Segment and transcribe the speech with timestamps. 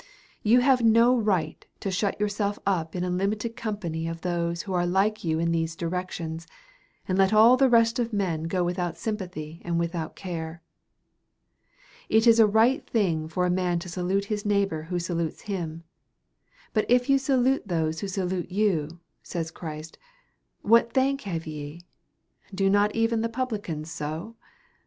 [0.41, 4.73] You have no right to shut yourself up in a limited company of those who
[4.73, 6.47] are like you in these directions,
[7.07, 10.63] and let all the rest of men go without sympathy and without care.
[12.09, 15.83] It is a right thing for a man to salute his neighbor who salutes him;
[16.73, 19.99] but if you salute those who salute you, says Christ,
[20.63, 21.81] what thank have ye
[22.55, 24.35] do not even the publicans so?